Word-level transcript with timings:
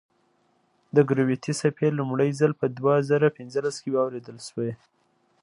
د 0.95 0.97
ګرویتي 1.09 1.53
څپې 1.59 1.87
لومړی 1.99 2.29
ځل 2.39 2.51
په 2.59 2.65
دوه 2.77 2.95
زره 3.09 3.27
پنځلس 3.37 3.75
کې 3.81 3.89
واورېدل 3.93 4.37
شوې. 4.47 4.71